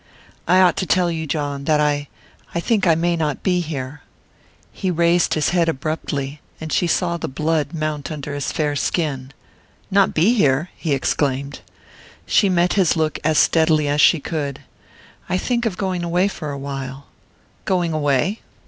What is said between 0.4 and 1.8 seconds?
"I ought to tell you John that